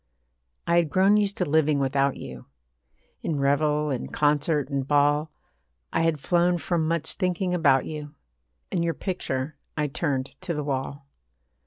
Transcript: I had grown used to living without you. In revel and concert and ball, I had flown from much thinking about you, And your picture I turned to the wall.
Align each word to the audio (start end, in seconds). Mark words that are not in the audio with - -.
I 0.65 0.77
had 0.77 0.89
grown 0.89 1.15
used 1.17 1.37
to 1.37 1.45
living 1.45 1.77
without 1.77 2.17
you. 2.17 2.47
In 3.21 3.39
revel 3.39 3.91
and 3.91 4.11
concert 4.11 4.67
and 4.71 4.87
ball, 4.87 5.31
I 5.93 6.01
had 6.01 6.19
flown 6.19 6.57
from 6.57 6.87
much 6.87 7.13
thinking 7.13 7.53
about 7.53 7.85
you, 7.85 8.15
And 8.71 8.83
your 8.83 8.95
picture 8.95 9.57
I 9.77 9.85
turned 9.85 10.41
to 10.41 10.55
the 10.55 10.63
wall. 10.63 11.05